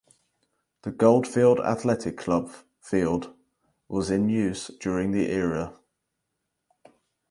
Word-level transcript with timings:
The 0.81 0.89
Goldfield 0.89 1.59
Athletic 1.59 2.17
Club 2.17 2.51
field 2.79 3.35
was 3.87 4.09
in 4.09 4.29
use 4.29 4.69
during 4.79 5.11
the 5.11 5.29
era. 5.29 5.77